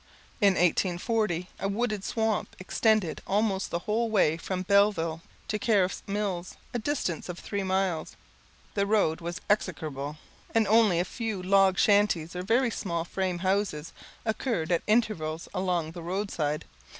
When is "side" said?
16.31-16.65